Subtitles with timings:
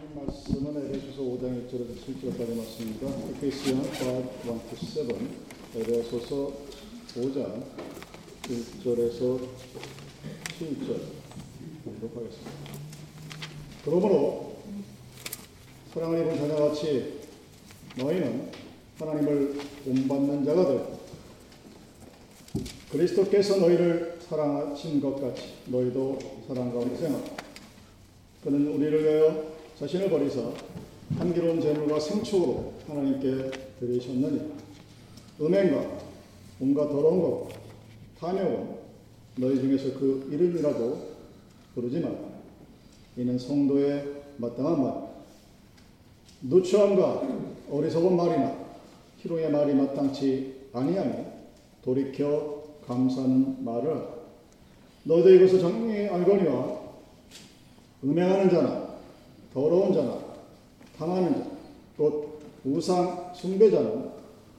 [0.00, 3.06] 하나님 말씀은 에베소서 5장 1절에서 7절까지 말씀입니다.
[3.36, 3.84] 에페시언 5,
[4.74, 5.28] 1-7,
[5.76, 6.52] 에베소서
[7.16, 7.62] 5장
[8.44, 9.40] 1절에서
[10.58, 11.00] 7절
[11.84, 12.50] 보도록 하겠습니다.
[13.84, 14.54] 그러므로
[15.92, 17.20] 사랑을 입은 자녀 같이
[17.98, 18.50] 너희는
[18.98, 21.00] 하나님을 본받는 자가 되고
[22.90, 27.22] 그리스도께서 너희를 사랑하신 것 같이 너희도 사랑 가운데 생활
[28.42, 30.42] 그는 우리를 위하여 자신을 버리사
[31.16, 34.52] 한기로운 재물과 생축으로 하나님께 드리셨느니
[35.40, 35.98] 음행과
[36.60, 37.48] 온갖 더러운 것
[38.18, 38.76] 탐욕은
[39.36, 41.10] 너희 중에서 그 이름이라도
[41.74, 42.14] 부르지 마라.
[43.16, 44.04] 이는 성도의
[44.36, 45.10] 마땅한 말.
[46.42, 47.22] 누추함과
[47.70, 48.54] 어리석은 말이나
[49.20, 51.24] 희롱의 말이 마땅치 아니하니
[51.82, 53.98] 돌이켜 감사하는 말을
[55.04, 56.80] 너희도 이것을 정리 알거니와
[58.04, 58.79] 음행하는 자나
[59.52, 60.18] 더러운 자나
[60.96, 61.50] 탐하는 자,
[61.96, 64.10] 곧 우상 숭배자는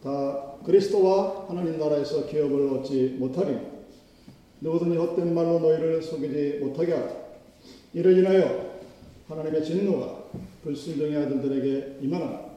[0.04, 3.58] 다 그리스도와 하나님 나라에서 기업을 얻지 못하리.
[4.60, 7.12] 누구든지 헛된 말로 너희를 속이지 못하게 하라.
[7.94, 8.80] 이를 인하여
[9.28, 10.24] 하나님의 진노가
[10.64, 12.52] 불순종의 아들들에게 임하나.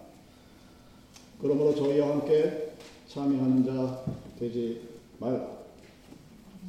[1.41, 2.73] 그러므로 저희와 함께
[3.09, 4.05] 참여하는 자
[4.39, 4.81] 되지
[5.19, 5.47] 말라.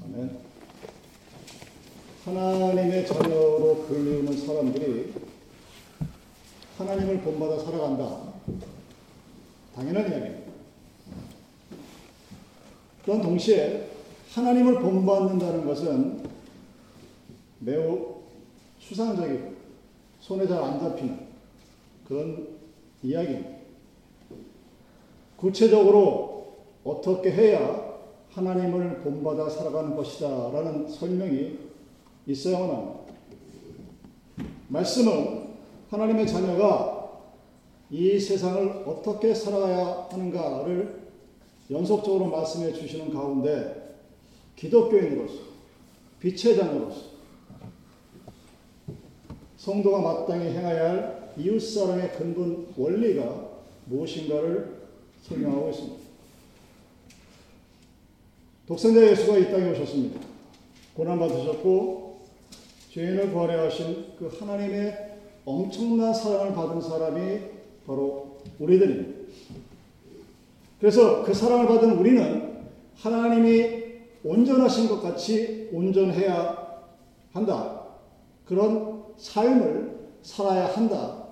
[0.03, 0.38] 아멘.
[2.25, 5.13] 하나님의 자녀로 불리우는 사람들이
[6.77, 8.33] 하나님을 본받아 살아간다.
[9.75, 10.51] 당연한 이야기입니다.
[13.03, 13.89] 그런 동시에
[14.33, 16.23] 하나님을 본받는다는 것은
[17.59, 18.15] 매우
[18.79, 19.53] 수상적이고
[20.19, 21.27] 손에 잘 안 잡히는
[22.07, 22.47] 그런
[23.03, 23.49] 이야기입니다.
[25.37, 27.85] 구체적으로 어떻게 해야
[28.31, 31.57] 하나님을 본받아 살아가는 것이다 라는 설명이
[32.27, 32.99] 있어야만 합니다.
[34.67, 35.44] 말씀은
[35.89, 37.22] 하나님의 자녀가
[37.91, 41.05] 이 세상을 어떻게 살아야 하는가를
[41.72, 43.95] 연속적으로 말씀해 주시는 가운데
[44.56, 45.35] 기독교인으로서
[46.19, 47.16] 빛의 자녀로서
[49.57, 53.50] 성도가 마땅히 행해야 할 이웃사랑의 근본 원리가
[53.85, 54.75] 무엇인가를
[55.24, 56.06] 설명하고 있습니다.
[58.68, 60.19] 독생자 예수가 이 땅에 오셨습니다.
[60.95, 62.22] 고난받으셨고
[62.91, 65.04] 죄인을 구하려 하신 그 하나님의
[65.45, 67.39] 엄청난 사랑을 받은 사람이
[67.85, 69.25] 바로 우리들입니다.
[70.79, 73.85] 그래서 그 사랑을 받은 우리는 하나님이
[74.23, 76.83] 온전하신 것 같이 온전해야
[77.31, 77.81] 한다.
[78.45, 81.23] 그런 삶을 살아야 한다.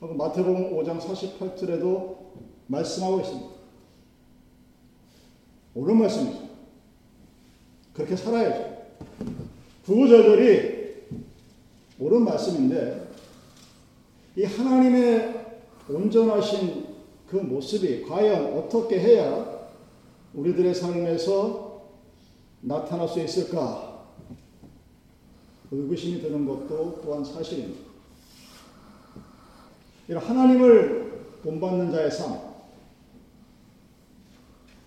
[0.00, 2.16] 마태복음 5장 48절에도
[2.66, 3.48] 말씀하고 있습니다.
[5.74, 6.38] 옳은 말씀이죠.
[7.94, 8.82] 그렇게 살아야죠.
[9.86, 10.82] 구구절절이
[12.00, 13.01] 옳은 말씀인데
[14.36, 15.56] 이 하나님의
[15.88, 16.86] 온전하신
[17.28, 19.68] 그 모습이 과연 어떻게 해야
[20.34, 21.82] 우리들의 삶에서
[22.62, 24.06] 나타날 수 있을까?
[25.70, 27.80] 의구심이 드는 것도 또한 사실입니다.
[30.08, 31.12] 이런 하나님을
[31.42, 32.38] 본받는 자의 삶.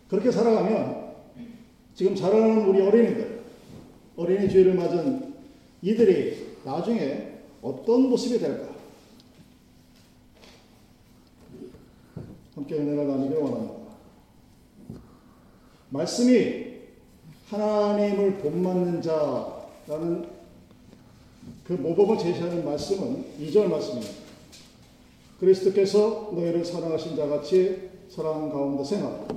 [0.08, 1.16] 그렇게 살아가면
[1.96, 3.42] 지금 자라는 우리 어린이들,
[4.16, 5.34] 어린이 죄를 맞은
[5.82, 8.75] 이들이 나중에 어떤 모습이 될까?
[12.56, 13.76] 함께 은혜를 나누길 원합니다.
[15.90, 16.66] 말씀이
[17.50, 20.30] 하나님을 본받는 자라는
[21.66, 24.14] 그 모범을 제시하는 말씀은 2절 말씀입니다.
[25.40, 29.28] 그리스도께서 너희를 사랑하신 자 같이 사랑 가운데 생활.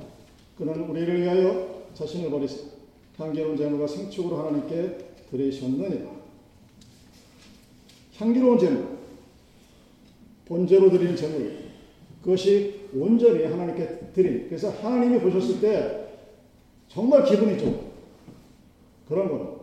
[0.57, 2.57] 그는 우리를 위하여 자신을 버리사
[3.17, 4.97] 향기로운 제물과 생축으로 하나님께
[5.29, 6.09] 드리셨느니라.
[8.17, 8.97] 향기로운 제물,
[10.45, 11.69] 본제로 드리는 제물,
[12.21, 14.47] 그것이 온전히 하나님께 드린.
[14.47, 16.07] 그래서 하나님이 보셨을 때
[16.87, 17.79] 정말 기분이 좋은
[19.07, 19.59] 그런 거는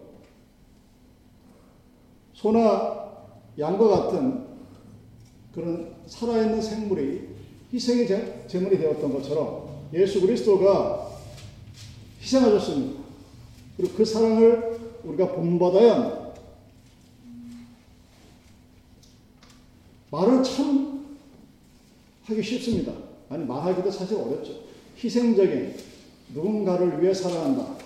[2.34, 3.06] 소나
[3.58, 4.46] 양과 같은
[5.54, 7.28] 그런 살아있는 생물이
[7.72, 11.08] 희생의 제물이 되었던 것처럼 예수 그리스도가
[12.20, 13.02] 희생하셨습니다.
[13.76, 16.26] 그리고 그 사랑을 우리가 본받아야 합니다.
[20.10, 21.16] 말은 참
[22.24, 23.05] 하기 쉽습니다.
[23.28, 24.52] 아니, 말하기도 사실 어렵죠.
[25.02, 25.74] 희생적인
[26.34, 27.76] 누군가를 위해 사랑한다.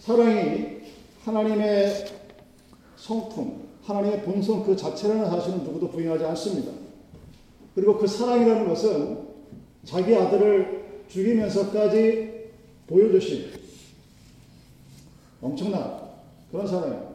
[0.00, 0.80] 사랑이
[1.24, 2.06] 하나님의
[2.96, 6.72] 성품, 하나님의 본성 그 자체라는 사실은 누구도 부인하지 않습니다.
[7.74, 9.26] 그리고 그 사랑이라는 것은
[9.84, 12.50] 자기 아들을 죽이면서까지
[12.86, 13.50] 보여주신
[15.40, 16.00] 엄청난
[16.50, 17.10] 그런 사랑입니다.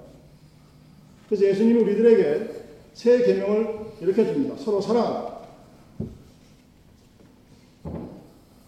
[1.28, 2.62] 그래서 예수님이 우리들에게
[2.94, 4.56] 새 계명을 이렇게 줍니다.
[4.58, 5.31] 서로 사랑하라.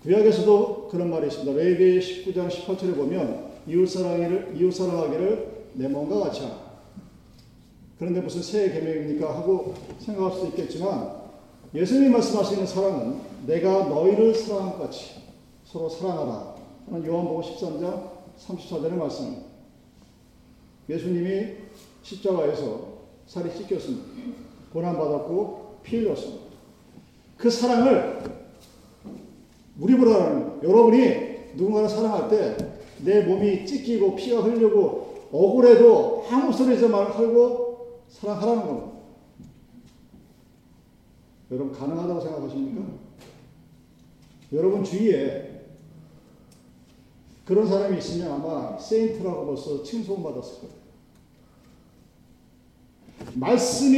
[0.03, 1.53] 구약에서도 그런 말이 있습니다.
[1.53, 6.57] 레위기 19장 18절에 보면 이웃 사랑을 이웃 사랑하기를 내 몸과 같이 하라.
[7.97, 11.23] 그런데 무슨 새 계명입니까 하고 생각할 수 있겠지만
[11.73, 15.21] 예수님이 말씀하시는 사랑은 내가 너희를 사랑한 것 같이
[15.63, 16.53] 서로 사랑하라.
[16.87, 18.09] 하는 요한복음 13장
[18.45, 19.43] 34절의 말씀입니다.
[20.89, 21.53] 예수님이
[22.01, 22.87] 십자가에서
[23.25, 24.05] 살이 찢겼습니다.
[24.73, 26.43] 고난받았고 피 흘렸습니다.
[27.37, 28.42] 그 사랑을
[29.75, 32.73] 무리보라는 여러분이 누군가를 사랑할 때
[33.03, 38.93] 내 몸이 찢기고 피가 흘리고 억울해도 아무 소리지 말고 사랑하라는 겁니다.
[41.51, 42.81] 여러분 가능하다고 생각하십니까?
[44.53, 45.49] 여러분 주위에
[47.45, 50.83] 그런 사람이 있으면 아마 세인트라고 벌써 칭송받았을 거예요.
[53.33, 53.97] 말씀이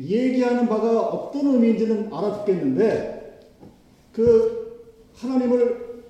[0.00, 3.40] 얘기하는 바가 어떤 의미인지는 알아듣겠는데
[4.12, 4.61] 그
[5.22, 6.02] 하나님을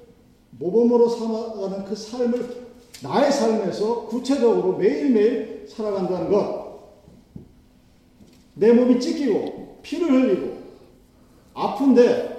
[0.58, 2.62] 모범으로 살아가는 그 삶을
[3.02, 6.62] 나의 삶에서 구체적으로 매일매일 살아간다는 것.
[8.54, 10.58] 내 몸이 찢기고 피를 흘리고
[11.54, 12.32] 아픈데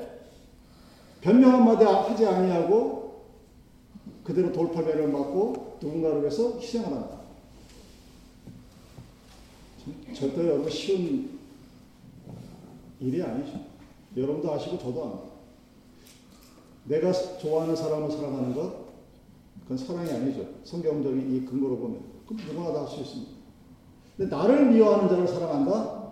[1.21, 3.23] 변명 한마디 하지 아니하고
[4.23, 7.19] 그대로 돌팔매를 맞고 누군가를 위해서 희생을 한다.
[10.13, 11.39] 절대 여러분 쉬운
[12.99, 13.59] 일이 아니죠.
[14.15, 15.32] 여러분도 아시고 저도 압니다.
[16.85, 18.73] 내가 좋아하는 사람을 사랑하는 것,
[19.63, 20.45] 그건 사랑이 아니죠.
[20.63, 21.99] 성경적인 이 근거로 보면.
[22.27, 23.31] 그럼 누구나 다 할 수 있습니다.
[24.17, 26.03] 근데 나를 미워하는 자를 사랑한다?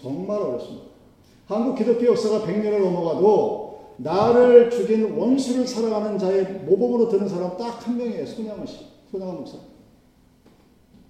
[0.00, 0.86] 정말 어렵습니다.
[1.46, 7.96] 한국 기독교 역사가 100년을 넘어가도 나를 죽인 원수를 사랑하는 자의 모범으로 드는 사람 딱 한
[7.96, 8.26] 명이에요.
[8.26, 8.86] 손양원 씨.
[9.10, 9.58] 손양원 목사.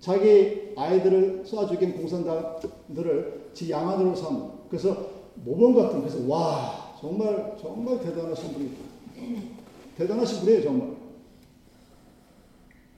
[0.01, 4.51] 자기 아이들을 쏴 죽인 공산당들을 지 양아들로 삼은.
[4.69, 4.97] 그래서
[5.45, 8.75] 모범 같은, 그래서 와, 정말, 정말 대단하신 분이다.
[9.99, 10.97] 대단하신 분이에요, 정말.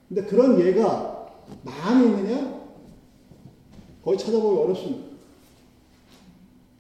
[0.09, 2.59] 근데 그런 예가 많이 있느냐?
[4.03, 5.09] 거의 찾아보기 어렵습니다.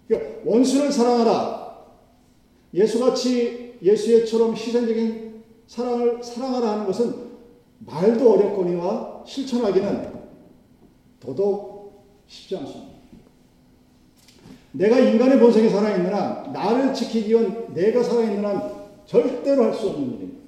[0.06, 1.86] 그러니까 원수를 사랑하라.
[2.72, 7.28] 예수같이 예수의처럼 희생적인 사랑을 사랑하라 하는 것은
[7.80, 10.18] 말도 어렵거니와 실천하기는
[11.20, 12.97] 더더욱 쉽지 않습니다.
[14.72, 20.14] 내가 인간의 본성이 살아있는 한, 나를 지키기 위한 내가 살아있는 한 절대로 할 수 없는
[20.14, 20.38] 일입니다.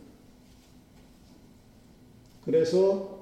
[2.45, 3.21] 그래서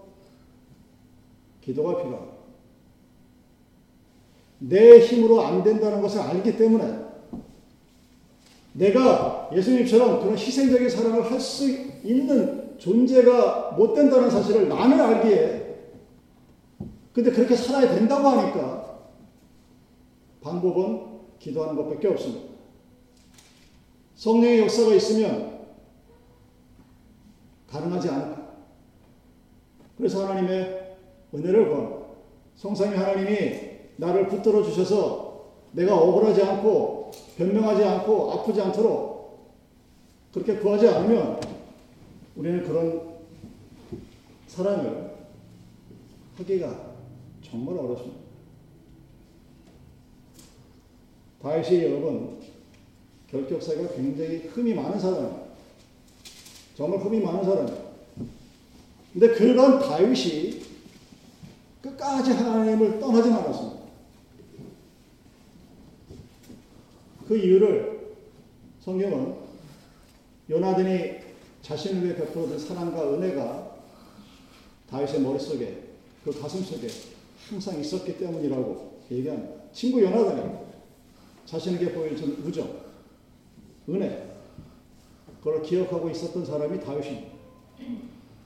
[1.60, 2.38] 기도가 필요합니다.
[4.60, 7.06] 내 힘으로 안 된다는 것을 알기 때문에
[8.72, 11.68] 내가 예수님처럼 그런 희생적인 사랑을 할 수
[12.04, 15.76] 있는 존재가 못 된다는 사실을 나는 알기에
[17.12, 18.87] 근데 그렇게 살아야 된다고 하니까
[20.40, 22.48] 방법은 기도하는 것밖에 없습니다.
[24.16, 25.58] 성령의 역사가 있으면
[27.68, 28.48] 가능하지 않을까.
[29.96, 30.96] 그래서 하나님의
[31.34, 31.98] 은혜를 구합니다.
[32.56, 33.60] 성삼위 하나님이
[33.96, 39.18] 나를 붙들어 주셔서 내가 억울하지 않고 변명하지 않고 아프지 않도록
[40.32, 41.40] 그렇게 구하지 않으면
[42.36, 43.18] 우리는 그런
[44.46, 45.14] 사랑을
[46.36, 46.94] 하기가
[47.42, 48.27] 정말 어렵습니다.
[51.42, 52.38] 다윗이 여러분
[53.30, 55.48] 결격사가 굉장히 흠이 많은 사람이에요.
[56.76, 57.88] 정말 흠이 많은 사람이에요.
[59.12, 60.62] 근데 그런 다윗이
[61.82, 63.78] 끝까지 하나님을 떠나지 않았습니다.
[67.26, 68.16] 그 이유를
[68.80, 69.34] 성경은
[70.50, 71.18] 요나단이
[71.62, 73.76] 자신을 위해 베풀어준 사랑과 은혜가
[74.90, 75.82] 다윗의 머릿속에
[76.24, 76.88] 그 가슴속에
[77.48, 79.54] 항상 있었기 때문이라고 얘기합니다.
[79.72, 80.67] 친구 요나단이
[81.48, 82.68] 자신에게 보여준 우정,
[83.88, 84.36] 은혜,
[85.38, 87.28] 그걸 기억하고 있었던 사람이 다윗입니다.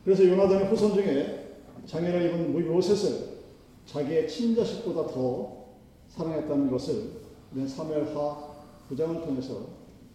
[0.05, 3.39] 그래서 요나단의 후손 중에 장애를 입은 모세를
[3.87, 5.65] 자기의 친자식보다 더
[6.11, 8.53] 사랑했다는 것을 우리는 사무엘하
[8.89, 9.67] 9장을 통해서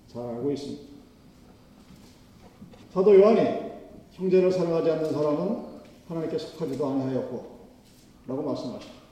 [0.07, 0.83] 잘 알고 있습니다.
[2.93, 3.67] 사도 요한이
[4.11, 5.65] 형제를 사랑하지 않는 사람은
[6.07, 7.57] 하나님께 속하지도 아니하였고
[8.27, 9.06] 라고 말씀하십니다.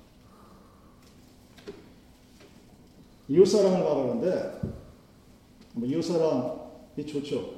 [3.27, 4.61] 이웃사랑을 말하는데
[5.73, 7.55] 뭐 이웃사랑이 좋죠.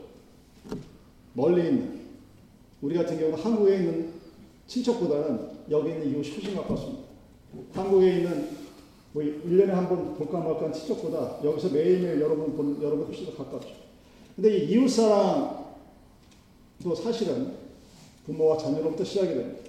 [1.34, 2.02] 멀리 있는
[2.82, 4.14] 우리 같은 경우는 한국에 있는
[4.68, 7.04] 친척보다는 여기 있는 이웃이 훨씬 가깝습니다.
[7.74, 8.50] 한국에 있는
[9.14, 13.36] 뭐 1년에 한 번 볼까 말까 한 친척보다 여기서 매일매일 여러분 보는 여러분 훨씬 더
[13.44, 13.70] 가깝죠.
[14.36, 15.66] 근데 이 이웃사랑도
[16.96, 17.54] 사실은
[18.26, 19.60] 부모와 자녀로부터 시작이 됩니다.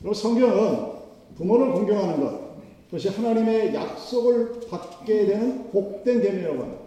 [0.00, 0.94] 그리고 성경은
[1.36, 2.44] 부모를 공경하는 것,
[2.86, 6.82] 그것이 하나님의 약속을 받게 되는 복된 계명이라고 합니다.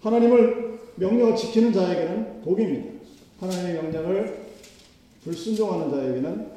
[0.00, 3.00] 하나님을 명령을 지키는 자에게는 복입니다.
[3.40, 4.40] 하나님의 명령을
[5.24, 6.50] 불순종하는 자에게는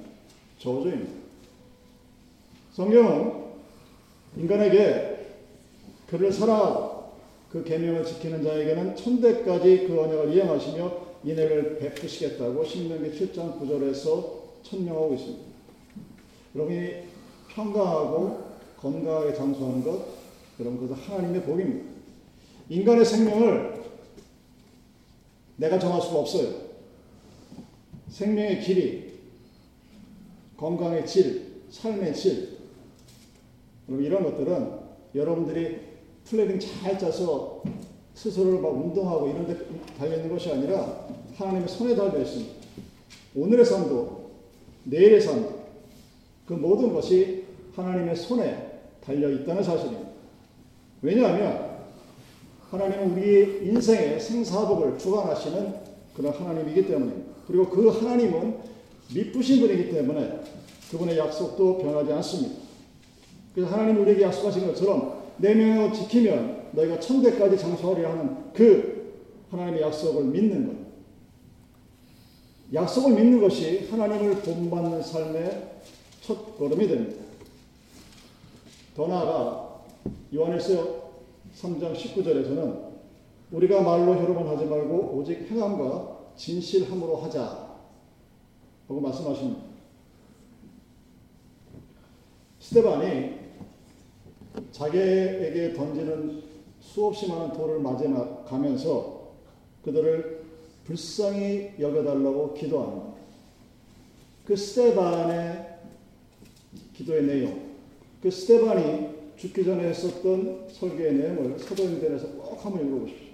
[0.60, 1.12] 저주입니다.
[2.74, 3.44] 성경은
[4.38, 5.14] 인간에게
[6.08, 7.14] 그를 사랑하고
[7.52, 15.44] 그 계명을 지키는 자에게는 천대까지 그 언약을 이행하시며 인애를 베푸시겠다고 신명기 7장 9절에서 천명하고 있습니다.
[16.56, 16.94] 여러분이
[17.50, 18.43] 평강하고
[18.84, 20.06] 건강하게 장수하는 것,
[20.60, 21.90] 여러분 그것은 하나님의 복입니다.
[22.68, 23.82] 인간의 생명을
[25.56, 26.54] 내가 정할 수가 없어요.
[28.10, 29.14] 생명의 길이,
[30.58, 32.58] 건강의 질, 삶의 질,
[33.88, 34.80] 여러분 이런 것들은
[35.16, 35.80] 여러분들이
[36.26, 37.64] planning 잘 짜서
[38.16, 39.58] 스스로를 막 운동하고 이런 데
[39.98, 42.54] 달려있는 것이 아니라 하나님의 손에 달려 있습니다.
[43.36, 44.32] 오늘의 삶도
[44.84, 45.64] 내일의 삶도
[46.46, 48.63] 그 모든 것이 하나님의 손에
[49.04, 50.10] 달려 있다는 사실입니다.
[51.02, 51.74] 왜냐하면
[52.70, 55.76] 하나님은 우리 인생의 생사복을 주관하시는
[56.16, 57.34] 그런 하나님이기 때문입니다.
[57.48, 58.58] 그리고 그 하나님은
[59.14, 60.40] 미쁘신 분이기 때문에
[60.90, 62.56] 그분의 약속도 변하지 않습니다.
[63.54, 69.14] 그래서 하나님 우리에게 약속하신 것처럼 내 명령을 지키면 너희가 천대까지 장수하리 하는 그
[69.52, 70.84] 하나님의 약속을 믿는 것.
[72.74, 75.74] 약속을 믿는 것이 하나님을 본받는 삶의
[76.22, 77.23] 첫 걸음이 됩니다.
[78.96, 79.84] 더 나아가
[80.34, 81.12] 요한일서
[81.56, 82.94] 3장 19절에서는
[83.52, 87.78] 우리가 말로 혈험을 하지 말고 오직 행함과 진실함으로 하자
[88.88, 89.62] 라고 말씀하십니다.
[92.60, 93.40] 스테반이
[94.72, 96.44] 자기에게 던지는
[96.80, 99.34] 수없이 많은 돌을 맞아가면서
[99.84, 100.44] 그들을
[100.84, 103.14] 불쌍히 여겨달라고 기도합니다.
[104.46, 105.80] 그 스테반의
[106.94, 107.73] 기도의 내용,
[108.24, 113.34] 그 스테반이 죽기 전에 했었던 설교의 내용을 사도행전에서 꼭 한번 읽어보십시오.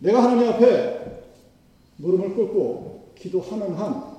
[0.00, 1.22] 내가 하나님 앞에
[1.96, 4.14] 무릎을 꿇고 기도하는 한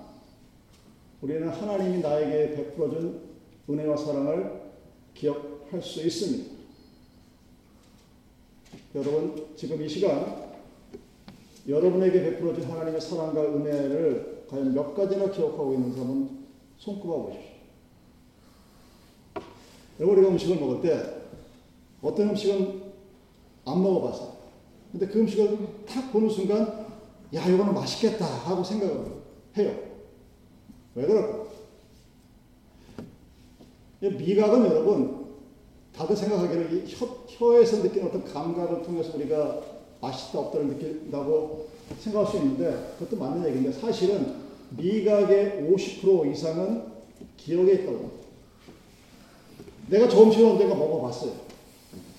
[1.21, 3.21] 우리는 하나님이 나에게 베풀어준
[3.69, 4.59] 은혜와 사랑을
[5.13, 6.51] 기억할 수 있습니다.
[8.95, 10.49] 여러분, 지금 이 시간
[11.67, 16.29] 여러분에게 베풀어준 하나님의 사랑과 은혜를 과연 몇 가지나 기억하고 있는 사람은
[16.79, 17.50] 손꼽아 보십시오.
[20.05, 21.21] 우리가 음식을 먹을 때
[22.01, 22.81] 어떤 음식은
[23.65, 24.31] 안 먹어봤어요.
[24.91, 26.87] 근데 그 음식을 탁 보는 순간,
[27.33, 29.05] 야, 이거는 맛있겠다 하고 생각을
[29.57, 29.75] 해요.
[30.95, 31.51] 왜 그럴까?
[34.01, 35.27] 미각은 여러분,
[35.95, 39.61] 다들 생각하기를 혀, 혀에서 느끼는 어떤 감각을 통해서 우리가
[40.01, 41.67] 맛있다 없다를 느낀다고
[41.99, 44.35] 생각할 수 있는데 그것도 맞는 얘기인데 사실은
[44.71, 46.85] 미각의 50% 이상은
[47.37, 48.20] 기억에 있다고
[49.91, 51.33] 내가 저 음식을 언젠가 먹어봤어요.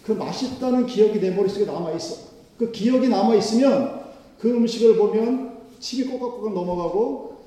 [0.04, 2.32] 그 맛있다는 기억이 내 머릿속에 남아있어.
[2.58, 4.02] 그 기억이 남아있으면
[4.38, 7.38] 그 음식을 보면 침이 꼬각꼬각 넘어가고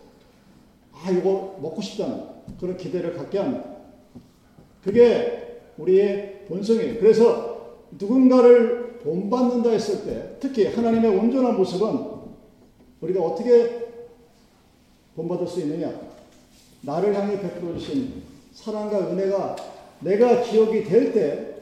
[0.94, 2.24] 아 이거 먹고 싶다는
[2.60, 3.66] 그런 기대를 갖게 합니다.
[4.84, 7.00] 그게 우리의 본성이에요.
[7.00, 12.16] 그래서 누군가를 본받는다 했을 때 특히 하나님의 온전한 모습은
[13.02, 13.86] 우리가 어떻게
[15.16, 15.94] 본받을 수 있느냐?
[16.82, 21.56] 나를 향해 베풀어 주신 사랑과 은혜가 내가 기억이 될 때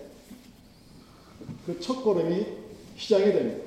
[1.66, 2.46] 그 첫 걸음이
[2.98, 3.64] 시작이 됩니다.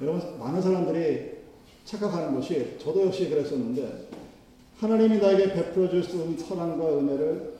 [0.00, 1.36] 여러분, 많은 사람들이
[1.84, 4.08] 착각하는 것이 저도 역시 그랬었는데
[4.78, 7.56] 하나님이 나에게 베풀어 주신 사랑과 은혜를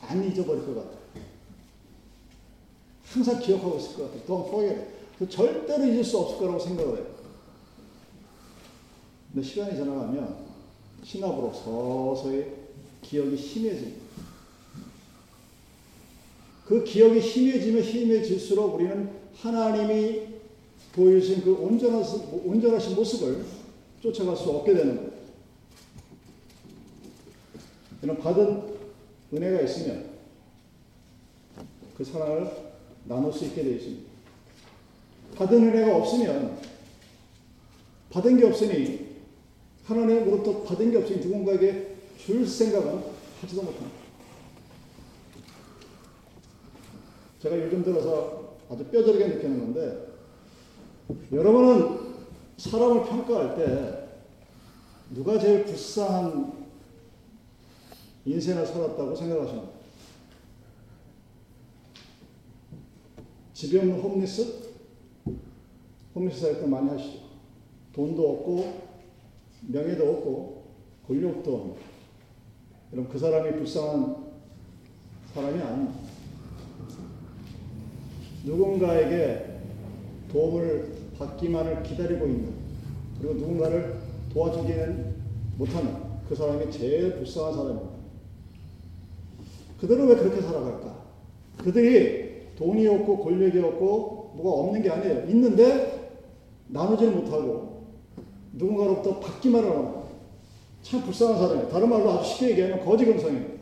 [0.00, 0.98] 안 잊어버릴 것 같아요.
[3.04, 4.22] 항상 기억하고 있을 것 같아요.
[4.26, 4.86] Don't forget.
[5.18, 7.06] 그 절대로 잊을 수 없을 거라고 생각을 해요.
[9.32, 10.36] 근데 시간이 지나가면
[11.04, 12.63] 신압으로 서서히
[13.04, 14.02] 기억이 심해집니다.
[16.66, 20.22] 그 기억이 심해지면 심해질수록 우리는 하나님이
[20.92, 23.44] 보여주신 그 온전하신, 온전하신 모습을
[24.00, 25.12] 쫓아갈 수 없게 되는 거예요.
[28.02, 28.74] 이런 받은
[29.32, 30.10] 은혜가 있으면
[31.96, 32.50] 그 사랑을
[33.04, 34.02] 나눌 수 있게 되어 있습니다.
[35.36, 36.58] 받은 은혜가 없으면
[38.10, 39.14] 받은 게 없으니
[39.84, 41.93] 하나님으로부터 받은 게 없으니 누군가에게
[42.24, 43.04] 줄 생각은
[43.42, 43.98] 하지도 못합니다.
[47.38, 50.08] 제가 요즘 들어서 아주 뼈저리게 느끼는 건데
[51.30, 52.14] 여러분은
[52.56, 54.08] 사람을 평가할 때
[55.10, 56.64] 누가 제일 불쌍한
[58.24, 59.68] 인생을 살았다고 생각하십니까?
[63.52, 64.70] 집이 없는 홈리스?
[66.14, 67.18] 홈리스 살때 많이 하시죠.
[67.92, 68.82] 돈도 없고,
[69.68, 70.64] 명예도 없고,
[71.06, 71.93] 권력도 없는
[72.94, 74.16] 여러분 그 사람이 불쌍한
[75.34, 75.98] 사람이 아닙니다.
[78.44, 79.58] 누군가에게
[80.30, 82.52] 도움을 받기만을 기다리고 있는
[83.18, 83.98] 그리고 누군가를
[84.32, 85.14] 도와주기는
[85.58, 85.96] 못하는
[86.28, 87.94] 그 사람이 제일 불쌍한 사람입니다.
[89.80, 90.96] 그들은 왜 그렇게 살아갈까?
[91.58, 95.28] 그들이 돈이 없고 권력이 없고 뭐가 없는 게 아니에요.
[95.30, 96.20] 있는데
[96.68, 97.86] 나누지를 못하고
[98.52, 100.03] 누군가로부터 받기만 하는
[100.84, 101.68] 참 불쌍한 사람이에요.
[101.70, 103.54] 다른 말로 아주 쉽게 얘기하면 거지 근성입니다.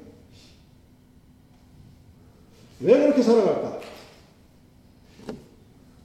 [2.81, 3.81] 왜 그렇게 살아갈까?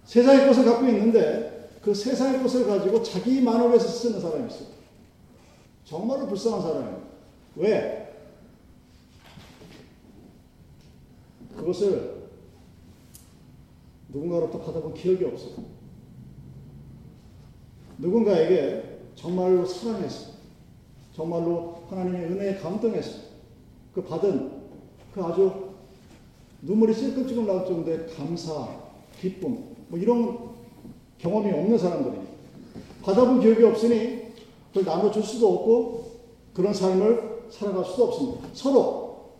[0.05, 4.67] 세상의 것을 갖고 있는데 그 세상의 것을 가지고 자기만을 위해서 쓰는 사람이 있어요.
[5.85, 7.07] 정말로 불쌍한 사람이에요.
[7.55, 8.15] 왜?
[11.57, 12.29] 그것을
[14.09, 15.65] 누군가로부터 받아본 기억이 없어요.
[17.97, 20.36] 누군가에게 정말로 사랑했어.
[21.17, 23.21] 정말로 하나님의 은혜에 감동했어.
[23.95, 24.51] 그 받은
[25.15, 25.71] 그 아주
[26.61, 28.67] 눈물이 찔끔찔끔 나올 정도의 감사,
[29.19, 30.37] 기쁨, 뭐 이런
[31.17, 32.15] 경험이 없는 사람들이
[33.01, 34.27] 받아본 기억이 없으니
[34.71, 36.11] 그걸 나눠줄 수도 없고
[36.53, 38.47] 그런 삶을 살아갈 수도 없습니다.
[38.53, 39.31] 서로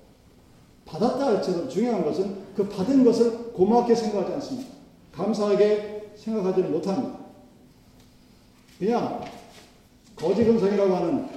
[0.85, 4.69] 받았다 할지라도 중요한 것은 그 받은 것을 고맙게 생각하지 않습니다.
[5.11, 7.19] 감사하게 생각하지는 못합니다.
[8.79, 9.23] 그냥
[10.15, 11.36] 거지 근성이라고 하는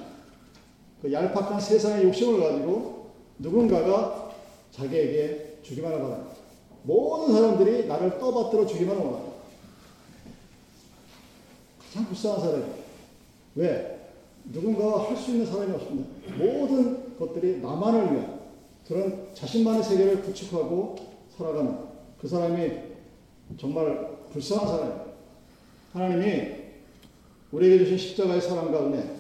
[1.03, 3.07] 그 얄팍한 세상의 욕심을 가지고
[3.39, 4.33] 누군가가
[4.71, 6.31] 자기에게 주기만을 바랍니다.
[6.83, 9.33] 모든 사람들이 나를 떠받들어 주기만 원합니다.
[11.79, 12.75] 가장 불쌍한 사람이에요.
[13.57, 14.01] 왜?
[14.45, 16.09] 누군가가 할 수 있는 사람이 없습니다.
[16.37, 18.41] 모든 것들이 나만을 위한
[18.87, 20.97] 그런 자신만의 세계를 구축하고
[21.37, 21.77] 살아가는
[22.21, 22.73] 그 사람이
[23.59, 25.11] 정말 불쌍한 사람이에요.
[25.93, 26.55] 하나님이
[27.53, 29.20] 우리에게 주신 십자가의 사랑과 은혜,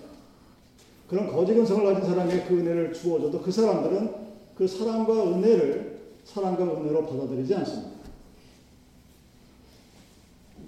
[1.10, 4.14] 그런 거짓 근성을 가진 사람에게 그 은혜를 주어줘도 그 사람들은
[4.54, 7.90] 그 사랑과 은혜를 사랑과 은혜로 받아들이지 않습니다.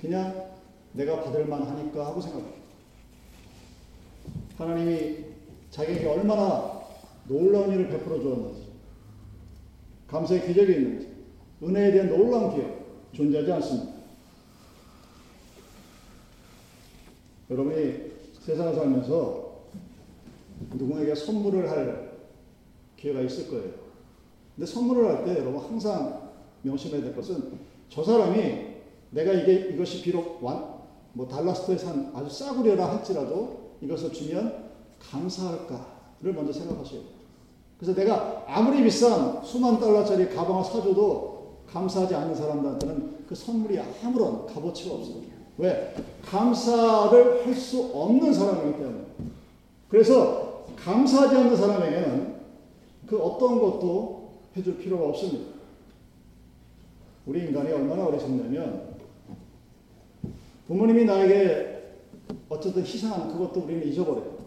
[0.01, 0.51] 그냥
[0.95, 2.59] 내가 받을 만하니까 하고 생각합니다.
[4.59, 5.27] 하나님이
[5.71, 6.83] 자기에게 얼마나
[7.29, 8.67] 놀라운 일을 베풀어 주었는지,
[10.09, 11.09] 감사의 기적이 있는지,
[11.63, 13.93] 은혜에 대한 놀라운 기억 존재하지 않습니다.
[17.49, 19.52] 여러분이 세상을 살면서
[20.71, 22.13] 누군가에게 선물을 할
[22.97, 23.71] 기회가 있을 거예요.
[24.55, 26.31] 근데 선물을 할 때 여러분 항상
[26.63, 28.73] 명심해야 될 것은 저 사람이
[29.11, 30.65] 내가 이게 이것이 비록 완,
[31.13, 34.71] 뭐 달라스트에 산 아주 싸구려라 할지라도 이것을 주면
[35.01, 37.11] 감사할까를 먼저 생각하셔야 돼요.
[37.79, 44.95] 그래서 내가 아무리 비싼 수만 달러짜리 가방을 사줘도 감사하지 않는 사람들한테는 그 선물이 아무런 값어치가
[44.95, 45.17] 없어요.
[45.59, 45.95] 왜?
[46.25, 49.05] 감사를 할 수 없는 사람이기 때문에.
[49.89, 50.52] 그래서
[50.85, 52.35] 감사하지 않는 사람에게는
[53.07, 55.53] 그 어떤 것도 해줄 필요가 없습니다.
[57.27, 58.97] 우리 인간이 얼마나 어리석냐면
[60.67, 61.93] 부모님이 나에게
[62.49, 64.39] 어쨌든 희생한 그것도 우리는 잊어버려요.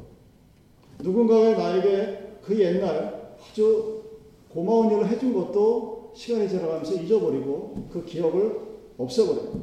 [1.00, 4.04] 누군가가 나에게 그 옛날 아주
[4.50, 8.60] 고마운 일을 해준 것도 시간이 지나가면서 잊어버리고 그 기억을
[8.98, 9.62] 없애버려요.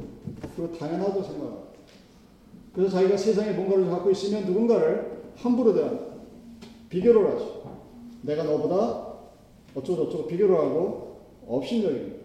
[0.55, 1.63] 그리고 당연하다고 생각합니다.
[2.73, 6.12] 그래서 자기가 세상에 뭔가를 갖고 있으면 누군가를 함부로 대합니다.
[6.93, 7.63] 비교를 하죠.
[8.21, 9.13] 내가 너보다
[9.73, 12.23] 어쩌고저쩌고 비교를 하고 업신적입니다.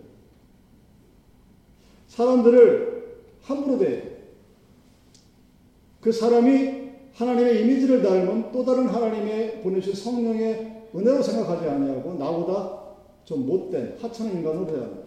[2.08, 4.02] 사람들을 함부로 대해요.
[6.02, 12.78] 그 사람이 하나님의 이미지를 닮은 또 다른 하나님의 보내주신 성령의 은혜로 생각하지 아니하고 나보다
[13.24, 15.02] 좀 못된 하찮은 인간으로 대합니다.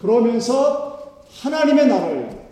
[0.00, 2.46] 그러면서 하나님의 나라를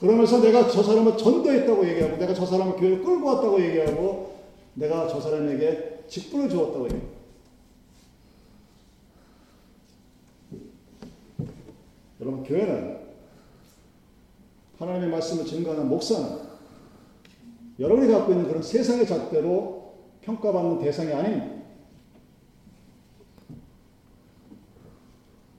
[0.00, 4.35] 그러면서 내가 저 사람을 전도했다고 얘기하고 내가 저 사람을 교회를 끌고 왔다고 얘기하고
[4.76, 7.16] 내가 저 사람에게 직분을 주었다고 얘기해요.
[12.20, 12.98] 여러분 교회는
[14.78, 16.46] 하나님의 말씀을 증거하는 목사는
[17.78, 21.56] 여러분이 갖고 있는 그런 세상의 잣대로 평가받는 대상이 아닙니다.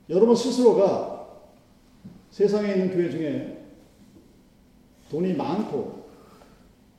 [0.10, 1.28] 여러분 스스로가
[2.32, 3.66] 세상에 있는 교회 중에
[5.10, 6.07] 돈이 많고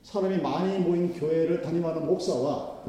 [0.09, 2.83] 사람이 많이 모인 교회를 담임하는 목사와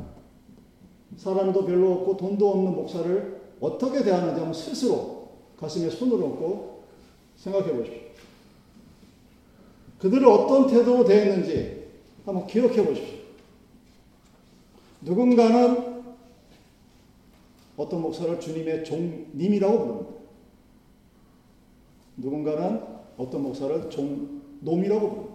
[1.18, 5.28] 사람도 별로 없고 돈도 없는 목사를 어떻게 대하는지 한번 스스로
[5.58, 6.82] 가슴에 손을 얹고
[7.36, 8.00] 생각해 보십시오.
[9.98, 11.90] 그들을 어떤 태도로 대했는지
[12.24, 13.18] 한번 기억해 보십시오.
[15.02, 16.02] 누군가는
[17.76, 20.10] 어떤 목사를 주님의 종님이라고 부릅니다.
[22.16, 22.82] 누군가는
[23.18, 25.29] 어떤 목사를 종놈이라고 부릅니다.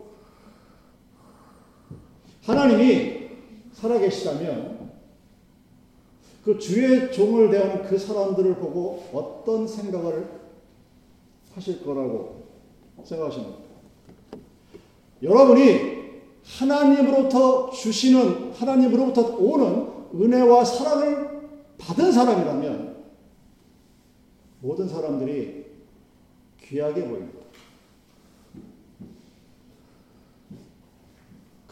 [2.46, 3.30] 하나님이
[3.74, 4.92] 살아계시다면
[6.44, 10.30] 그 주의 종을 대하는 그 사람들을 보고 어떤 생각을
[11.56, 12.44] 하실 거라고
[13.04, 13.58] 생각하십니까?
[15.24, 15.96] 여러분이
[16.44, 22.96] 하나님으로부터 주시는 하나님으로부터 오는 은혜와 사랑을 받은 사람이라면
[24.62, 25.66] 모든 사람들이
[26.62, 27.35] 귀하게 보입니다.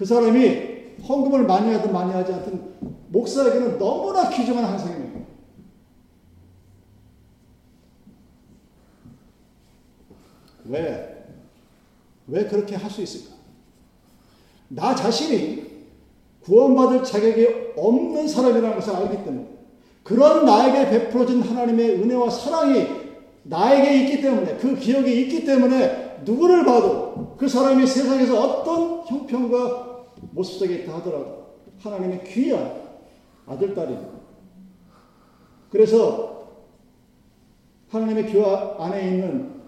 [0.04, 2.74] 그 사람이 헌금을 많이 하든 많이 하지 않든
[3.08, 5.22] 목사에게는 너무나 귀중한 한 상입니다.
[10.66, 11.26] 왜?
[12.28, 13.38] 왜 그렇게 할 수 있을까?
[14.68, 15.72] 나 자신이
[16.42, 19.48] 구원받을 자격이 없는 사람이라는 것을 알기 때문에
[20.04, 22.88] 그런 나에게 베풀어진 하나님의 은혜와 사랑이
[23.44, 29.93] 나에게 있기 때문에 그 기억이 있기 때문에 누구를 봐도 그 사람이 세상에서 어떤 형편과
[30.32, 31.44] 모습 속에 있다 하더라도
[31.80, 32.84] 하나님의 귀한
[33.46, 34.14] 아들, 딸입니다.
[35.70, 36.48] 그래서
[37.90, 39.62] 하나님의 교회 안에 있는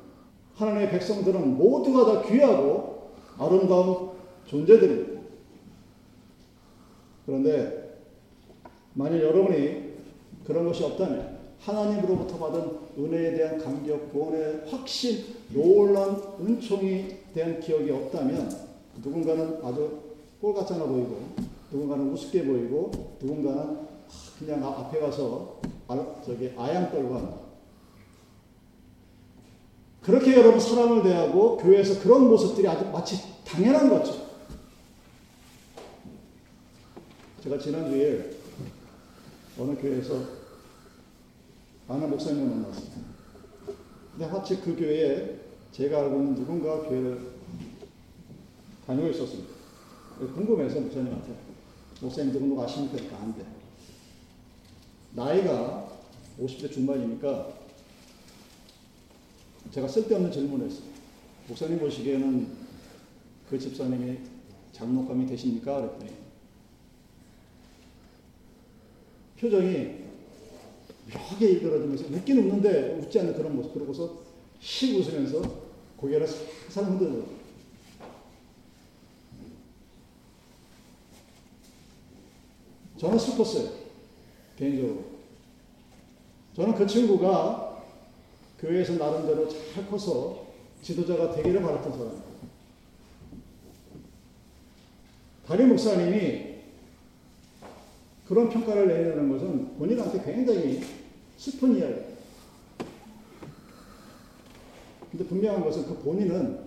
[0.55, 4.11] 하나님의 백성들은 모두가 다 귀하고 아름다운
[4.45, 5.21] 존재들입니다.
[7.25, 7.99] 그런데
[8.93, 9.95] 만일 여러분이
[10.45, 18.49] 그런 것이 없다면 하나님으로부터 받은 은혜에 대한 감격, 구원의 확신, 놀란 은총이 대한 기억이 없다면
[19.03, 20.04] 누군가는 아주
[20.45, 21.33] 꼴 같잖아 보이고
[21.71, 23.79] 누군가는 우습게 보이고 누군가는
[24.37, 25.59] 그냥 앞에 가서
[26.23, 27.37] 저기 아양 떨고 한다.
[30.03, 34.23] 그렇게 여러분 사람을 대하고 교회에서 그런 모습들이 아주 마치 당연한 거죠.
[37.43, 38.37] 제가 지난주에
[39.59, 40.21] 어느 교회에서
[41.87, 42.97] 아는 목사님을 만났습니다.
[44.11, 45.39] 근데 마치 그 교회에
[45.71, 47.31] 제가 알고 있는 누군가 교회를
[48.85, 49.54] 다니고 있었습니다.
[50.17, 51.35] 궁금해서 목사님한테
[52.01, 53.17] 목사님 누군가 아십니까?
[53.17, 53.45] 안 돼.
[55.13, 55.89] 나이가
[56.39, 57.53] 50대 중반이니까
[59.71, 60.85] 제가 쓸데없는 질문을 했어요.
[61.47, 62.47] 목사님 보시기에는
[63.49, 64.19] 그 집사님이
[64.71, 65.81] 장로감이 되십니까?
[65.81, 66.11] 그랬더니
[69.39, 70.05] 표정이
[71.13, 73.73] 묘하게 일그러지면서 웃긴 웃는데 웃지 않는 그런 모습.
[73.73, 74.21] 그러고서
[74.59, 75.41] 씩 웃으면서
[75.97, 77.34] 고개를 살살 흔들어.
[82.97, 83.69] 저는 슬펐어요.
[84.57, 85.03] 개인적으로.
[86.55, 87.83] 저는 그 친구가
[88.59, 90.45] 교회에서 나름대로 잘 커서
[90.81, 92.25] 지도자가 되기를 바랐던 사람입니다.
[95.45, 96.55] 다리 목사님이
[98.27, 100.81] 그런 평가를 내리는 것은 본인한테 굉장히
[101.37, 102.15] 슬픈 이야기예요.
[105.11, 106.59] 근데 분명한 것은 그 본인은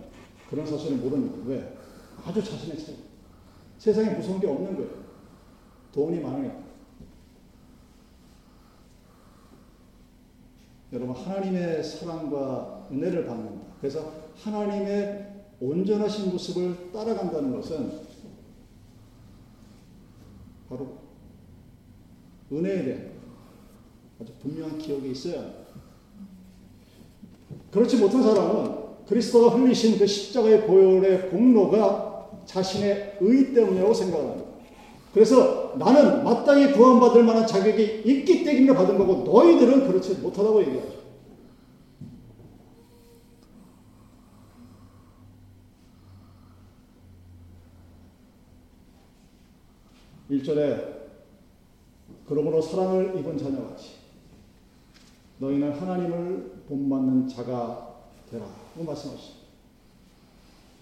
[0.49, 1.45] 그런 사실을 모르는 거예요.
[1.47, 1.77] 왜?
[2.25, 2.91] 아주 자신의 차
[3.77, 4.98] 세상에 무서운 게 없는 거예요.
[5.93, 6.69] 돈이 많으니까.
[10.91, 13.65] 여러분, 하나님의 사랑과 은혜를 받는다.
[13.79, 15.27] 그래서 하나님의
[15.59, 17.91] 온전하신 모습을 따라간다는 것은
[20.67, 20.97] 바로
[22.51, 23.11] 은혜에 대한
[24.21, 25.59] 아주 분명한 기억이 있어야 합니다.
[27.71, 34.49] 그렇지 못한 사람은 그리스도가 흘리신 그 십자가의 보혈의 공로가 자신의 의 때문이라고 생각합니다.
[35.13, 40.99] 그래서 나는 마땅히 구원받을 만한 자격이 있기 때문에 받은 거고 너희들은 그렇지 못하다고 얘기하죠.
[50.29, 50.99] 1절에
[52.27, 53.95] 그러므로 사랑을 입은 자녀같이
[55.39, 57.95] 너희는 하나님을 본받는 자가
[58.29, 58.45] 되라.
[58.77, 59.39] 고 말씀하시죠.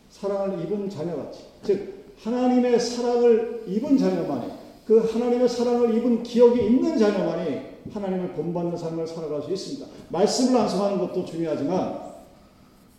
[0.10, 1.46] 사랑을 입은 자녀같이.
[1.64, 4.52] 즉, 하나님의 사랑을 입은 자녀만이,
[4.88, 7.60] 그 하나님의 사랑을 입은 기억이 있는 자녀만이
[7.92, 9.86] 하나님을 본받는 삶을 살아갈 수 있습니다.
[10.08, 12.00] 말씀을 암송하는 것도 중요하지만,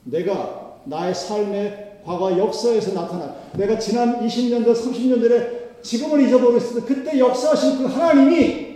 [0.04, 6.94] 내가 나의 삶의 과거 역사에서 나타난, 내가 지난 20년 전, 30년 전에 지금을 잊어버렸을 때
[6.94, 8.68] 그때 역사하신 그 하나님이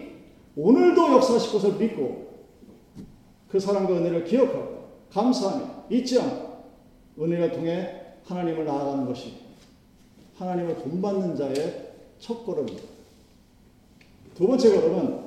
[0.56, 2.32] 오늘도 역사하실 것을 믿고
[3.48, 6.52] 그 사랑과 은혜를 기억하고 감사하며 잊지 않고
[7.20, 9.34] 은혜를 통해 하나님을 나아가는 것이
[10.38, 12.91] 하나님을 본받는 자의 첫 걸음입니다.
[14.34, 15.22] 두 번째 걸음은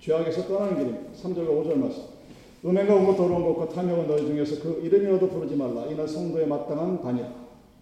[0.00, 1.12] 죄악에서 떠나는 길입니다.
[1.12, 2.02] 3절과 5절 말씀.
[2.64, 5.86] 음행과 우고 더러운 것과 탐욕은 너희 중에서 그 이름이라도 부르지 말라.
[5.86, 7.32] 이는 성도에 마땅한 반이라.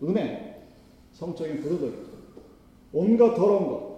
[0.03, 0.55] 음행,
[1.12, 2.14] 성적인 부르덕입니다.
[2.92, 3.94] 온갖 더러운 것,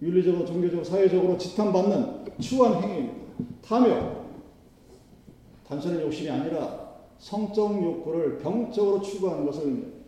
[0.00, 3.22] 윤리적으로, 종교적으로, 사회적으로 지탄받는 추한 행위입니다.
[3.62, 4.22] 탐욕,
[5.66, 10.02] 단순한 욕심이 아니라 성적 욕구를 병적으로 추구하는 것을 의미합니다.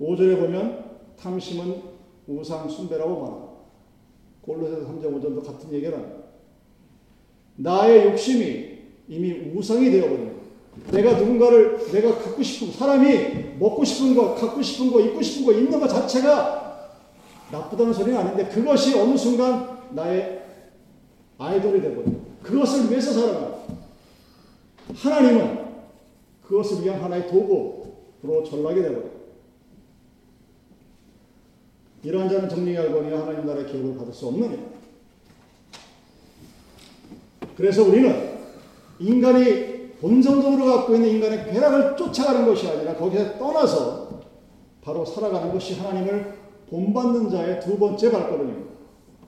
[0.00, 0.84] 5절에 보면
[1.18, 1.82] 탐심은
[2.26, 3.49] 우상 숭배라고 말합니다.
[4.50, 6.20] 골로새서 3장 5절도 같은 합니다.
[7.56, 10.40] 나의 욕심이 이미 우상이 되어버린.
[10.92, 15.52] 내가 누군가를 내가 갖고 싶은 사람이 먹고 싶은 거, 갖고 싶은 거, 입고 싶은 거
[15.52, 16.98] 있는 것 자체가
[17.52, 20.42] 나쁘다는 소리는 아닌데 그것이 어느 순간 나의
[21.38, 22.20] 아이돌이 되버려요.
[22.42, 23.60] 그것을 위해서 살아가.
[24.94, 25.60] 하나님은
[26.46, 29.19] 그것을 위한 하나의 도구로 전락이 되버려요.
[32.02, 34.56] 이러한 자는 정리히 알거니 하나님 나라의 기업을 받을 수 없느냐.
[37.56, 38.38] 그래서 우리는
[38.98, 44.20] 인간이 본성적으로 갖고 있는 인간의 쾌락을 쫓아가는 것이 아니라 거기서 떠나서
[44.82, 46.38] 바로 살아가는 것이 하나님을
[46.70, 48.70] 본받는 자의 두 번째 발걸음입니다.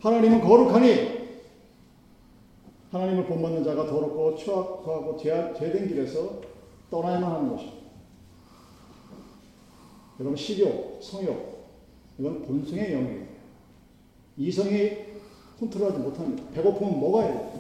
[0.01, 1.23] 하나님은 거룩하니
[2.91, 6.41] 하나님을 본받는 자가 더럽고 추악하고 죄된 길에서
[6.91, 7.83] 떠나야만 하는 것입니다.
[10.21, 11.52] 여러분 식욕, 성욕
[12.19, 13.27] 이건 본성의 영이에요.
[14.37, 14.91] 이성이
[15.59, 16.43] 컨트롤하지 못합니다.
[16.55, 17.53] 배고프면 먹어야 돼요.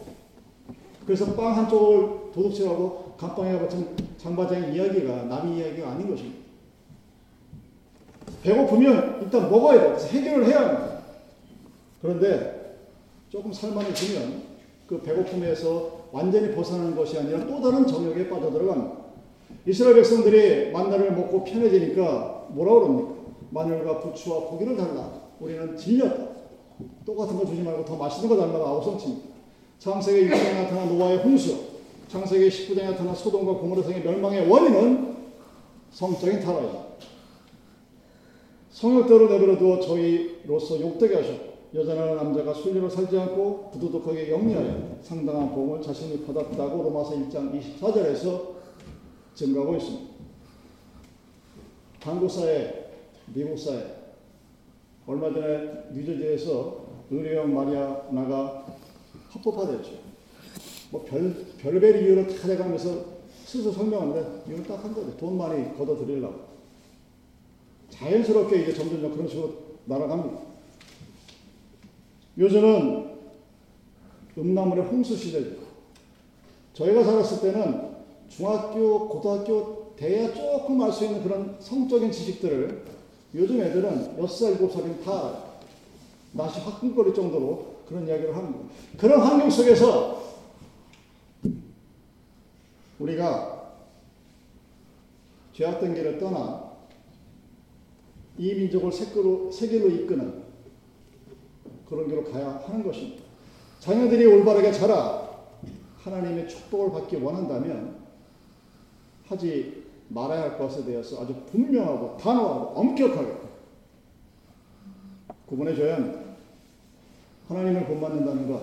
[1.06, 6.42] 그래서 빵 한쪽을 도둑질하고 감방에 붙은 장바장의 이야기가 남의 이야기가 아닌 것입니다.
[8.42, 9.88] 배고프면 일단 먹어야 돼요.
[9.90, 11.02] 그래서 해결을 해야 합니다.
[12.00, 12.78] 그런데
[13.28, 14.42] 조금 살만해지면
[14.86, 19.02] 그 배고픔에서 완전히 벗어나는 것이 아니라 또 다른 정욕에 빠져들어갑니다.
[19.66, 23.11] 이스라엘 백성들이 만나를 먹고 편해지니까 뭐라 그럽니까?
[23.52, 25.12] 마늘과 부추와 고기를 달라.
[25.38, 26.32] 우리는 질렸다.
[27.04, 29.28] 똑같은 거 주지 말고 더 맛있는 거 달라고 아우성칩니다.
[29.78, 31.56] 창세기 6장에 나타난 노아의 홍수,
[32.08, 35.16] 창세기 19장에 나타난 소돔과 고모르성의 멸망의 원인은
[35.90, 36.82] 성적인 타락입니다.
[38.70, 46.24] 성욕대로 내버려두어 저희로서 욕되게 하셨고 여자나 남자가 순리로 살지 않고 부도덕하게 영리하여 상당한 복을 자신이
[46.24, 48.52] 받았다고 로마서 1장 24절에서
[49.34, 50.12] 증가하고 있습니다.
[52.00, 52.81] 한국 사회,
[53.34, 53.96] 미국 사회,
[55.06, 58.66] 얼마 전에 뉴저지에서 의료용 마리아나가
[59.30, 59.90] 합법화됐죠.
[60.90, 63.04] 뭐 별, 별별 이유를 다 해가면서
[63.44, 65.16] 스스로 설명하는데 이유는 딱 한 거죠.
[65.16, 66.52] 돈 많이 걷어들이려고.
[67.90, 69.54] 자연스럽게 이제 점점 그런 식으로
[69.86, 70.40] 날아갑니다.
[72.38, 73.12] 요즘은
[74.38, 75.56] 음란물의 홍수 시대죠.
[76.72, 77.92] 저희가 살았을 때는
[78.28, 82.84] 중학교, 고등학교, 대야 조금 알 수 있는 그런 성적인 지식들을
[83.34, 85.44] 요즘 애들은 6살, 7살이면 다
[86.32, 88.60] 낯이 화끈거릴 정도로 그런 이야기를 합니다.
[88.98, 90.22] 그런 환경 속에서
[92.98, 93.72] 우리가
[95.54, 96.72] 죄악된 길을 떠나
[98.38, 100.42] 이 민족을 세계로, 세계로 이끄는
[101.88, 103.22] 그런 길로 가야 하는 것입니다.
[103.80, 105.28] 자녀들이 올바르게 자라
[105.98, 107.96] 하나님의 축복을 받기 원한다면
[109.26, 109.81] 하지
[110.12, 113.32] 말아야 할 것에 대해서 아주 분명하고 단호하고 엄격하게
[115.46, 116.20] 구분해줘야 합니다.
[117.48, 118.62] 하나님을 본받는다는 것,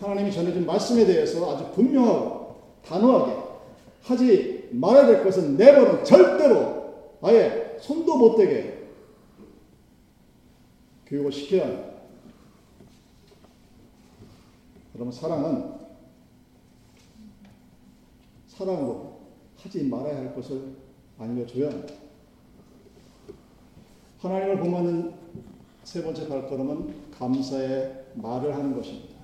[0.00, 3.42] 하나님이 전해준 말씀에 대해서 아주 분명하고 단호하게
[4.02, 8.88] 하지 말아야 될 것은 내버려 절대로 아예 손도 못 대게
[11.06, 11.94] 교육을 시켜야 합니다.
[14.94, 15.74] 여러분 사랑은
[18.46, 19.13] 사랑으로
[19.64, 20.74] 하지 말아야 할 것을
[21.18, 21.94] 알려줘야 합니다.
[24.18, 25.14] 하나님을 본받는
[25.84, 29.14] 세 번째 발걸음은 감사의 말을 하는 것입니다.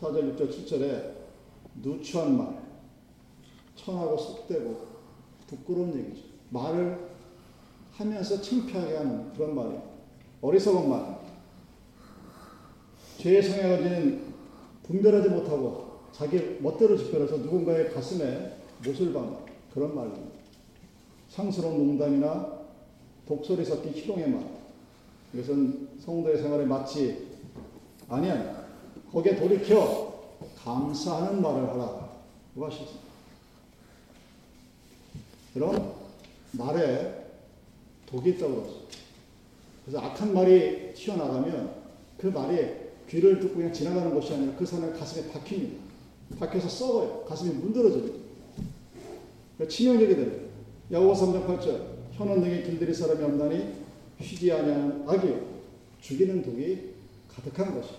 [0.00, 1.12] 4절, 6절, 7절에
[1.82, 2.62] 누추한 말,
[3.74, 4.86] 천하고 속되고
[5.48, 6.28] 부끄러운 얘기죠.
[6.50, 7.10] 말을
[7.92, 9.82] 하면서 창피하게 하는 그런 말이에요.
[10.40, 11.20] 어리석은 말.
[13.18, 14.34] 죄의 성향을 지닌
[14.84, 19.36] 분별하지 못하고 자기 멋대로 집결해서 누군가의 가슴에 박는
[19.72, 20.32] 그런 말입니다.
[21.30, 22.60] 상스러운 농담이나
[23.26, 24.44] 독소리 섞인 희롱의 말.
[25.32, 27.28] 이것은 성도의 생활에 맞지
[28.08, 28.66] 아니한
[29.10, 30.12] 거기에 돌이켜
[30.62, 32.10] 감사하는 말을 하라.
[32.54, 33.00] 그 하셨습니다.
[35.54, 35.94] 그럼
[36.52, 37.26] 말에
[38.06, 38.82] 독이 있다고.
[39.84, 41.82] 그래서 악한 말이 튀어나가면
[42.18, 45.82] 그 말이 귀를 듣고 그냥 지나가는 것이 아니라 그 사람의 가슴에 박힙니다.
[46.38, 47.24] 박혀서 썩어요.
[47.24, 48.21] 가슴이 문드러져요.
[49.62, 50.32] 그러니까 치명적이 돼요.
[50.90, 53.74] 야고보 3장 8절 현원 등의 길들이 사람이 없나니
[54.20, 55.40] 쉬지 아니하는 악이요
[56.00, 56.92] 죽이는 독이
[57.28, 57.90] 가득한 것이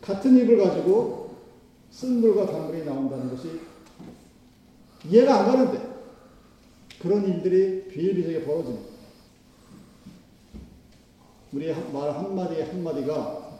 [0.00, 1.36] 같은 입을 가지고
[1.90, 3.60] 쓴 물과 단물이 나온다는 것이
[5.08, 5.90] 이해가 안 가는데
[7.00, 8.90] 그런 일들이 비일비재하게 벌어집니다.
[11.52, 13.58] 우리의 말 한마디 한마디가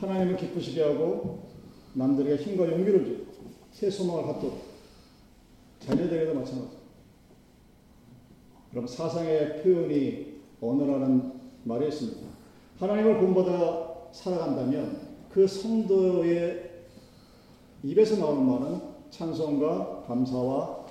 [0.00, 1.48] 하나님을 기쁘시게 하고
[1.94, 3.28] 남들에게 힘과 용기를 주고
[3.78, 4.60] 새 소망을 갖도록
[5.78, 6.78] 자녀들에게도 마찬가지.
[8.70, 12.26] 그럼 사상의 표현이 언어라는 말이 있습니다.
[12.80, 16.70] 하나님을 본받아 살아간다면 그 성도의
[17.84, 20.86] 입에서 나오는 말은 찬송과 감사와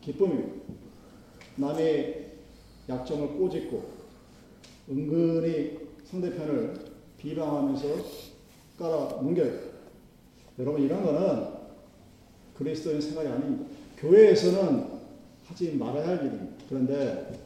[0.00, 0.74] 기쁨입니다.
[1.54, 2.38] 남의
[2.88, 3.84] 약점을 꼬집고
[4.90, 6.74] 은근히 상대편을
[7.18, 7.86] 비방하면서
[8.80, 9.60] 깔아 뭉겨요.
[10.58, 11.63] 여러분 이런 거는
[12.56, 13.64] 그리스도인 생활이 아닙니다.
[13.98, 14.94] 교회에서는
[15.46, 16.54] 하지 말아야 할 일입니다.
[16.68, 17.40] 그런데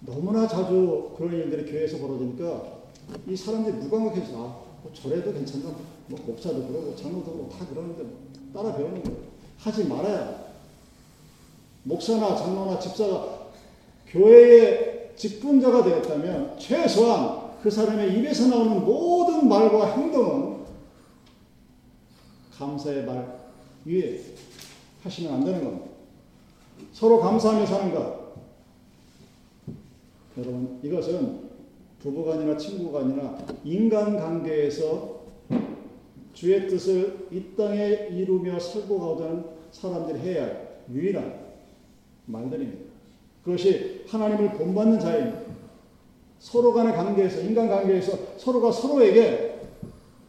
[0.00, 2.82] 너무나 자주 그런 일들이 교회에서 벌어지니까
[3.28, 5.74] 이 사람들이 무감각해서 아, 뭐 저래도 괜찮나?
[6.08, 9.18] 뭐 목사도 그러고 장로도 그러고 다 그러는데 뭐 따라 배우는 거예요.
[9.58, 10.52] 하지 말아야
[11.84, 13.50] 목사나 장로나 집사가
[14.08, 20.62] 교회의 직분자가 되었다면 최소한 그 사람의 입에서 나오는 모든 말과 행동은
[22.58, 23.41] 감사의 말
[23.84, 24.20] 위에
[25.02, 25.86] 하시면 안 되는 겁니다.
[26.92, 28.22] 서로 감사하며 사는 것.
[30.38, 31.50] 여러분, 이것은
[32.00, 35.22] 부부간이나 친구간이나 인간관계에서
[36.32, 41.40] 주의 뜻을 이 땅에 이루며 살고 가던 사람들이 해야 할 유일한
[42.26, 42.92] 말들입니다.
[43.44, 45.40] 그것이 하나님을 본받는 자입니다.
[46.38, 49.60] 서로 간의 관계에서, 인간관계에서 서로가 서로에게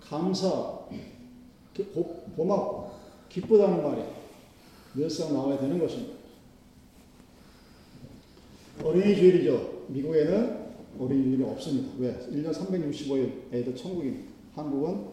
[0.01, 0.79] 감사,
[2.35, 2.82] 고맙고
[3.33, 4.03] 기쁘다는 말이
[4.93, 6.13] 늘상 나와야 되는 것입니다.
[8.83, 9.85] 어린이 주일이죠.
[9.87, 10.63] 미국에는
[10.99, 11.89] 어린이 주일이 없습니다.
[11.97, 12.13] 왜?
[12.31, 14.31] 1년 365일 애들 천국입니다.
[14.53, 15.07] 한국은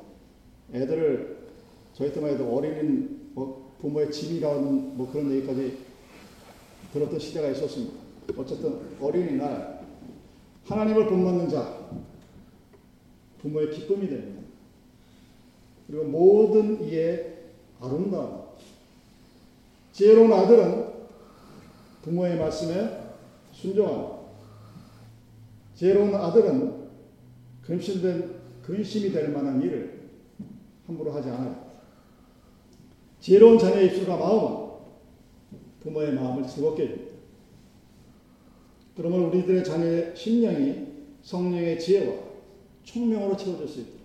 [0.75, 1.49] 애들을
[1.95, 5.79] 저희 때만 해도 어린이는 뭐 부모의 짐이라는 뭐 그런 얘기까지
[6.93, 7.95] 들었던 시대가 있었습니다.
[8.37, 9.81] 어쨌든 어린이날
[10.67, 11.91] 하나님을 본받는 자
[13.41, 14.43] 부모의 기쁨이 됩니다.
[15.87, 17.30] 그리고 모든 이의
[17.81, 18.45] 아름다움
[19.93, 20.91] 지혜로운 아들은
[22.03, 23.01] 부모의 말씀에
[23.53, 24.31] 순종하고
[25.75, 26.89] 지혜로운 아들은
[27.63, 30.11] 근심된 근심이 될 만한 일을
[30.87, 31.71] 함부로 하지 않아요.
[33.21, 34.71] 지혜로운 자녀의 입술과 마음은
[35.81, 37.11] 부모의 마음을 즐겁게 해줍니다.
[38.97, 40.89] 그러면 우리들의 자녀의 심령이
[41.23, 42.15] 성령의 지혜와
[42.85, 44.01] 총명으로 채워질 수 있도록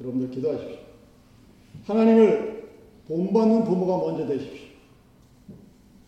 [0.00, 0.93] 여러분들 기도하십시오.
[1.84, 2.70] 하나님을
[3.08, 4.68] 본받는 부모가 먼저 되십시오.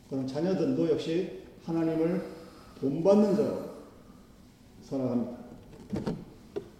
[0.08, 2.22] 그럼 자녀들도 역시 하나님을
[2.80, 3.58] 본받는 자로
[4.82, 5.36] 살아갑니다.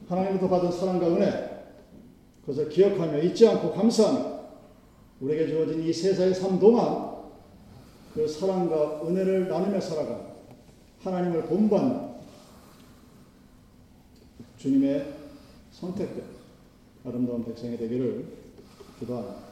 [0.09, 1.57] 하나님부터 받은 사랑과 은혜,
[2.43, 4.37] 그것을 기억하며 잊지 않고 감사하며
[5.21, 7.17] 우리에게 주어진 이 세상의 삶 동안
[8.15, 10.25] 그 사랑과 은혜를 나누며 살아가는
[11.03, 12.17] 하나님을 본받는
[14.59, 15.15] 주님의
[15.73, 16.25] 선택된
[17.05, 18.46] 아름다운 백성이 되기를
[18.99, 19.46] 기도합니다.